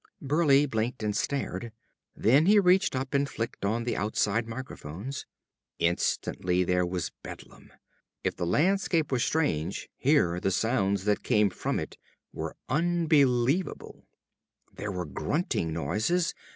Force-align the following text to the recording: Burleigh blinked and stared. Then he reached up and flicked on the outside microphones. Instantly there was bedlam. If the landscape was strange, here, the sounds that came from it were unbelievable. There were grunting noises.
Burleigh 0.19 0.65
blinked 0.67 1.03
and 1.03 1.15
stared. 1.15 1.71
Then 2.15 2.47
he 2.47 2.57
reached 2.59 2.95
up 2.95 3.13
and 3.13 3.29
flicked 3.29 3.63
on 3.63 3.83
the 3.83 3.95
outside 3.95 4.47
microphones. 4.47 5.27
Instantly 5.77 6.63
there 6.63 6.87
was 6.87 7.11
bedlam. 7.21 7.71
If 8.23 8.35
the 8.35 8.47
landscape 8.47 9.11
was 9.11 9.23
strange, 9.23 9.89
here, 9.97 10.39
the 10.39 10.49
sounds 10.49 11.03
that 11.03 11.21
came 11.21 11.51
from 11.51 11.79
it 11.79 11.99
were 12.33 12.57
unbelievable. 12.67 14.07
There 14.73 14.91
were 14.91 15.05
grunting 15.05 15.71
noises. 15.71 16.33